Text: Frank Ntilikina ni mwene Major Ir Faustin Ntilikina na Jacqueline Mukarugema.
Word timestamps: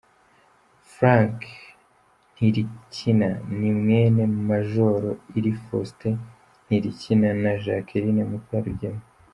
Frank 0.93 1.37
Ntilikina 2.33 3.29
ni 3.59 3.69
mwene 3.79 4.23
Major 4.47 4.99
Ir 5.37 5.45
Faustin 5.63 6.15
Ntilikina 6.65 7.29
na 7.43 7.51
Jacqueline 7.63 8.21
Mukarugema. 8.31 9.03